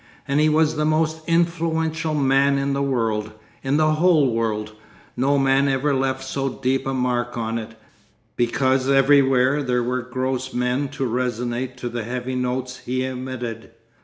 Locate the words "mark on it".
6.95-7.77